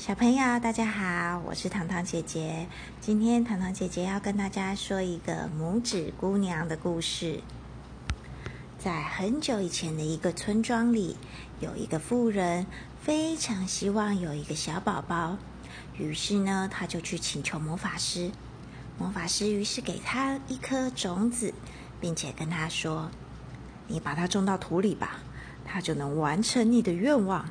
[0.00, 2.66] 小朋友，大家好，我是糖糖姐姐。
[3.02, 7.42] 今天糖糖姐姐要跟大家说一个拇指姑娘的故事。
[8.78, 11.18] 在很久以前的一个村庄里，
[11.60, 12.66] 有一个妇人
[13.02, 15.36] 非常希望有一个小宝宝，
[15.98, 18.30] 于是呢，他就去请求魔法师。
[18.98, 21.52] 魔法师于是给他一颗种子，
[22.00, 23.10] 并且跟他说
[23.86, 25.18] ：“你把它种到土里吧，
[25.66, 27.46] 它就能完成你的愿望。”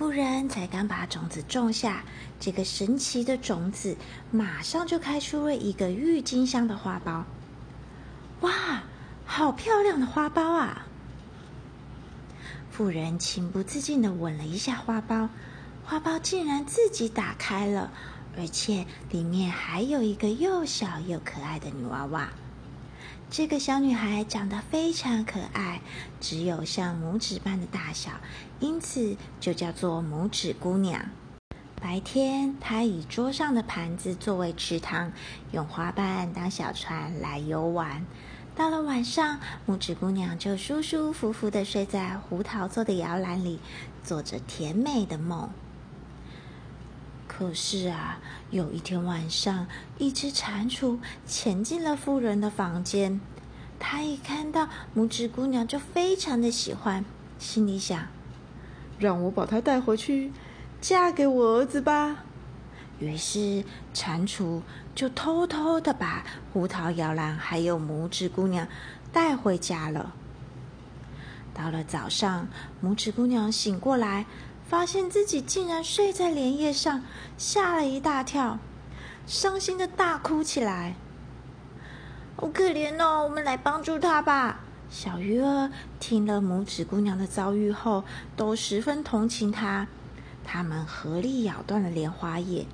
[0.00, 2.02] 妇人才刚把种子种下，
[2.40, 3.94] 这个神奇的种子
[4.30, 7.22] 马上就开出了一个郁金香的花苞。
[8.40, 8.82] 哇，
[9.26, 10.86] 好漂亮的花苞啊！
[12.70, 15.28] 妇人情不自禁的吻了一下花苞，
[15.84, 17.92] 花苞竟然自己打开了，
[18.38, 22.30] 而且里面还有一个又小又可爱的女娃娃。
[23.30, 25.80] 这个小女孩长得非常可爱，
[26.20, 28.10] 只有像拇指般的大小，
[28.58, 31.08] 因此就叫做拇指姑娘。
[31.80, 35.12] 白天，她以桌上的盘子作为池塘，
[35.52, 38.04] 用花瓣当小船来游玩。
[38.56, 43.60] 到了晚上，拇指姑娘就舒舒服服的睡在胡桃做的摇篮里，
[44.02, 45.48] 做着甜美的梦。
[47.40, 48.18] 可是啊，
[48.50, 53.18] 有一天晚上，一只蟾蜍潜进了妇人的房间。
[53.78, 57.02] 他一看到拇指姑娘，就非常的喜欢，
[57.38, 58.08] 心里想：
[58.98, 60.32] 让我把她带回去，
[60.82, 62.24] 嫁给我儿子吧。
[62.98, 64.60] 于是，蟾蜍
[64.94, 68.68] 就偷偷的把胡桃摇篮还有拇指姑娘
[69.14, 70.12] 带回家了。
[71.54, 72.48] 到了早上，
[72.84, 74.26] 拇指姑娘醒过来。
[74.70, 77.02] 发现自己竟然睡在莲叶上，
[77.36, 78.60] 吓了一大跳，
[79.26, 80.94] 伤心的大哭起来。
[82.36, 83.24] 好可怜哦！
[83.24, 84.60] 我们来帮助他吧。
[84.88, 88.04] 小鱼儿听了拇指姑娘的遭遇后，
[88.36, 89.88] 都十分同情她。
[90.44, 92.64] 他们合力咬断了莲花叶，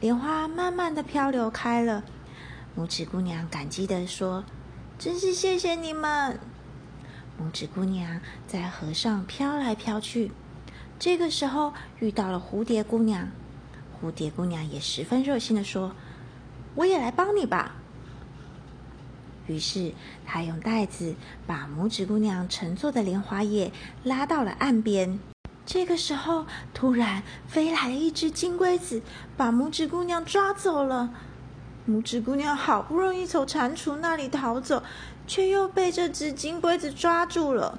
[0.00, 2.02] 莲花慢慢的漂流开了。
[2.76, 4.42] 拇指姑娘感激的说
[4.98, 6.40] ：“真是谢谢你们。”
[7.40, 10.32] 拇指姑娘在河上飘来飘去。
[10.98, 13.28] 这个时候遇到了蝴蝶姑娘，
[14.00, 15.92] 蝴蝶姑娘也十分热心的说
[16.74, 17.76] ：“我也来帮你吧。”
[19.46, 19.92] 于是
[20.26, 21.14] 她用袋子
[21.46, 23.70] 把拇指姑娘乘坐的莲花叶
[24.02, 25.20] 拉到了岸边。
[25.64, 29.00] 这个时候，突然飞来了一只金龟子，
[29.36, 31.14] 把拇指姑娘抓走了。
[31.88, 34.82] 拇指姑娘好不容易从蟾蜍那里逃走，
[35.26, 37.78] 却又被这只金龟子抓住了。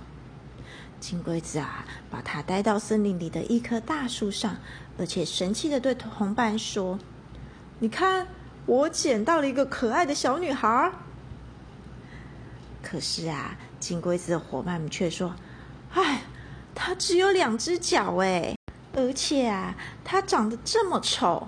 [1.00, 4.58] 金龟子啊，把它带到森林里的一棵大树上，
[4.98, 7.00] 而且神气的对同伴说
[7.80, 8.28] ：“你看，
[8.66, 10.92] 我捡到了一个可爱的小女孩。”
[12.84, 15.34] 可是啊，金龟子的伙伴们却说
[15.96, 16.22] ：“哎，
[16.76, 18.56] 它只有两只脚哎，
[18.94, 21.48] 而且啊，它长得这么丑。”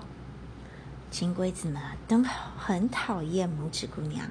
[1.11, 2.23] 金龟子们都
[2.57, 4.25] 很讨厌拇指姑娘，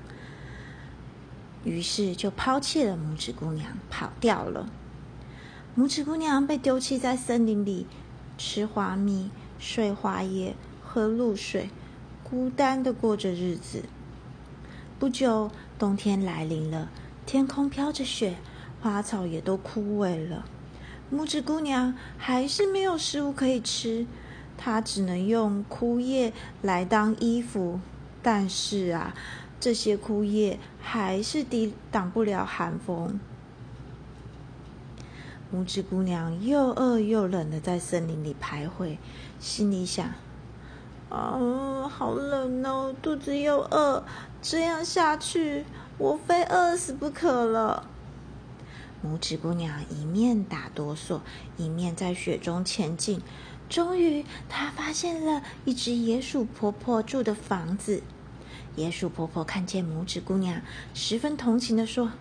[1.63, 4.67] 于是就抛弃了拇指姑娘，跑掉了。
[5.79, 7.87] 拇指姑娘被丢弃在森林里，
[8.37, 11.71] 吃花蜜、睡花叶、喝露水，
[12.25, 13.85] 孤单的过着日子。
[14.99, 16.91] 不久，冬天来临了，
[17.25, 18.37] 天空飘着雪，
[18.83, 20.45] 花草也都枯萎了。
[21.13, 24.07] 拇指姑娘还是没有食物可以吃，
[24.59, 27.81] 她只能用枯叶来当衣服。
[28.23, 29.15] 但是啊，
[29.61, 33.21] 这些枯叶还是抵挡不了寒风。
[35.53, 38.99] 拇指姑娘又饿又冷的在森林里徘徊，
[39.41, 40.07] 心里想
[41.11, 44.05] ：“啊，好冷哦，肚子又饿，
[44.41, 45.65] 这样下去，
[45.99, 47.85] 我非饿死不可了。”
[49.05, 51.21] 拇指姑娘一面打哆嗦，
[51.57, 53.21] 一面在雪中前进。
[53.69, 58.03] 终于，她发现了一只野鼠婆婆住的房子。
[58.77, 60.61] 野鼠婆婆看见拇指姑娘，
[60.95, 62.13] 十分同情的说。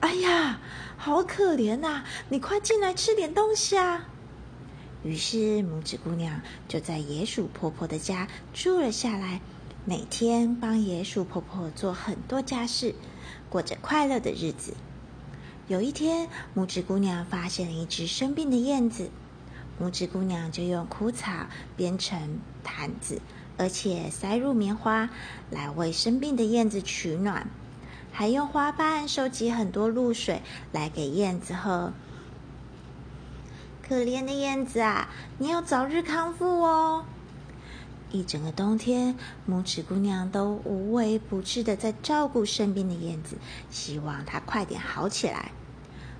[0.00, 0.60] 哎呀，
[0.96, 2.04] 好可怜呐！
[2.28, 4.08] 你快进来吃点东西啊！
[5.02, 9.40] 于是拇指姑娘就在野鼠婆婆的家住了下来，
[9.84, 12.94] 每天帮野鼠婆婆做很多家事，
[13.50, 14.74] 过着快乐的日子。
[15.66, 19.10] 有一天，拇指姑娘发现了一只生病的燕子，
[19.80, 21.46] 拇指姑娘就用枯草
[21.76, 23.20] 编成毯子，
[23.56, 25.10] 而且塞入棉花，
[25.50, 27.48] 来为生病的燕子取暖。
[28.18, 30.42] 还用花瓣收集很多露水
[30.72, 31.92] 来给燕子喝。
[33.80, 37.04] 可怜的燕子啊，你要早日康复哦！
[38.10, 39.14] 一整个冬天，
[39.48, 43.36] 拇指姑娘都无微不至的在照顾生病的燕子，
[43.70, 45.52] 希望它快点好起来。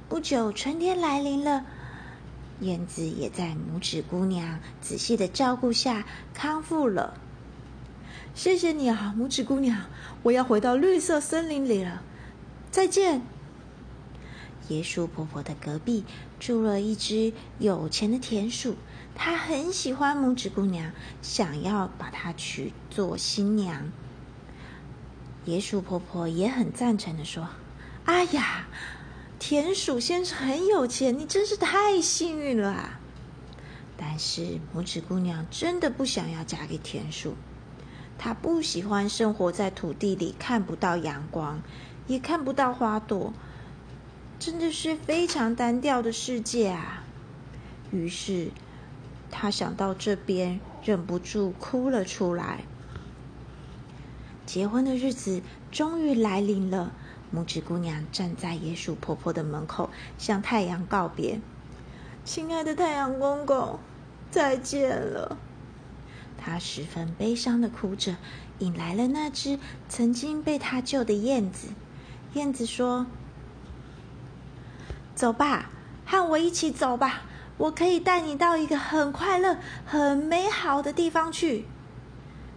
[0.09, 1.67] 不久，春天来临了，
[2.61, 7.15] 燕子也在拇指姑娘仔细的照顾下康复了。
[8.39, 9.87] 谢谢你啊，拇指姑娘！
[10.23, 12.05] 我要回到绿色森林里了，
[12.71, 13.21] 再见。
[14.69, 16.05] 椰树婆婆的隔壁
[16.39, 18.77] 住了一只有钱的田鼠，
[19.17, 23.91] 它很喜欢拇指姑娘，想要把她娶做新娘。
[25.47, 27.49] 椰树婆婆也很赞成的说
[28.07, 28.69] ：“哎呀，
[29.41, 33.01] 田鼠先生很有钱，你真是太幸运了啊！”
[33.99, 37.35] 但是拇指姑娘真的不想要嫁给田鼠。
[38.19, 41.63] 他不喜欢生活在土地里，看不到阳光，
[42.09, 43.33] 也看不到花朵，
[44.41, 47.05] 真的是非常单调的世界啊！
[47.93, 48.51] 于是
[49.31, 52.65] 他想到这边，忍不住哭了出来。
[54.45, 56.93] 结婚的日子终于来临了，
[57.35, 61.41] 拇指姑娘站在野鼠婆婆的门口，向太阳告别
[62.25, 63.79] ：“亲爱的太阳公公，
[64.31, 65.39] 再见了。”
[66.39, 68.17] 他十分悲伤的哭着，
[68.61, 69.59] 引来了那只
[69.89, 71.69] 曾经被他救的燕子。
[72.35, 73.07] 燕子说
[75.15, 75.71] ：“走吧，
[76.07, 77.23] 和我一起走吧，
[77.57, 81.67] 我可以带你到一个很快乐、很美好的地方去。”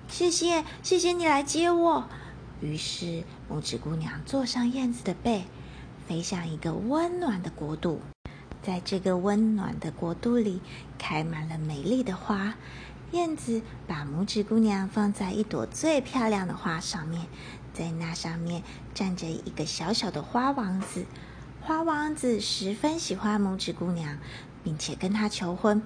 [0.07, 2.07] 谢谢，谢谢你来接我。
[2.61, 5.45] 于是，拇指姑娘坐上燕子的背，
[6.07, 8.01] 飞向一个温暖的国度。
[8.61, 10.61] 在这个温暖的国度里，
[10.99, 12.53] 开满了美丽的花。
[13.11, 17.27] 燕子把拇指姑娘放在一朵最漂亮的花上面，
[17.73, 18.63] 在那上面
[18.93, 21.05] 站着一个小小的花王子。
[21.59, 24.17] 花王子十分喜欢拇指姑娘，
[24.63, 25.83] 并且跟她求婚。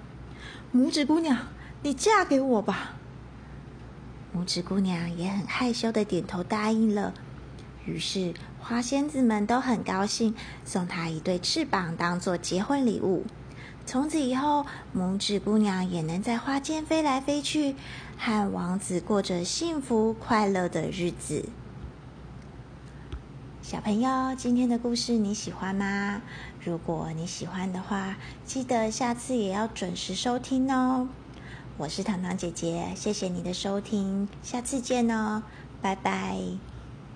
[0.72, 1.36] 拇指姑娘，
[1.82, 2.94] 你嫁给我吧！
[4.32, 7.12] 拇指姑娘也很害羞的点头答应了。
[7.84, 10.32] 于是花仙子们都很高兴，
[10.64, 13.24] 送她一对翅膀当做结婚礼物。
[13.86, 17.76] 从此以后，拇指姑娘也能在花间飞来飞去，
[18.18, 21.48] 和王子过着幸福快乐的日子。
[23.62, 26.20] 小朋友，今天的故事你喜欢吗？
[26.64, 31.08] 如果你喜欢的话，记得下次也要准时收听哦。
[31.76, 35.42] 我是糖糖姐姐，谢谢你的收听，下次见哦，
[35.80, 36.36] 拜拜。